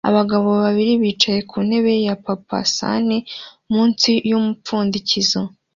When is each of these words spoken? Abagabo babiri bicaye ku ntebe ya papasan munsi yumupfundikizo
Abagabo 0.09 0.49
babiri 0.63 0.93
bicaye 1.01 1.39
ku 1.49 1.57
ntebe 1.67 1.93
ya 2.05 2.15
papasan 2.25 3.07
munsi 3.71 4.11
yumupfundikizo 4.29 5.39